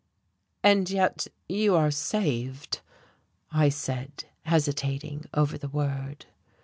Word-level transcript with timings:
"And 0.63 0.89
yet 0.89 1.27
you 1.47 1.75
are 1.75 1.91
saved," 1.91 2.79
I 3.51 3.69
said, 3.69 4.23
hesitating 4.45 5.25
over 5.31 5.59
the 5.59 5.69
word. 5.69 6.25